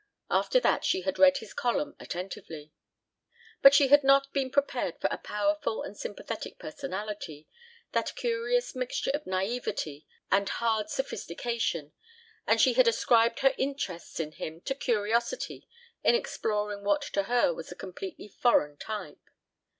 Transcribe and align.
After 0.31 0.59
that 0.61 0.83
she 0.83 1.01
had 1.01 1.19
read 1.19 1.37
his 1.37 1.53
column 1.53 1.95
attentively. 1.99 2.73
But 3.61 3.75
she 3.75 3.89
had 3.89 4.03
not 4.03 4.33
been 4.33 4.49
prepared 4.49 4.99
for 4.99 5.07
a 5.11 5.19
powerful 5.19 5.83
and 5.83 5.95
sympathetic 5.95 6.57
personality, 6.57 7.47
that 7.91 8.15
curious 8.15 8.73
mixture 8.73 9.11
of 9.13 9.25
naïveté 9.25 10.05
and 10.31 10.49
hard 10.49 10.89
sophistication, 10.89 11.93
and 12.47 12.59
she 12.59 12.73
had 12.73 12.87
ascribed 12.87 13.41
her 13.41 13.53
interest 13.59 14.19
in 14.19 14.31
him 14.31 14.61
to 14.61 14.73
curiosity 14.73 15.67
in 16.03 16.15
exploring 16.15 16.83
what 16.83 17.03
to 17.03 17.25
her 17.29 17.53
was 17.53 17.71
a 17.71 17.75
completely 17.75 18.27
foreign 18.27 18.77
type. 18.77 19.29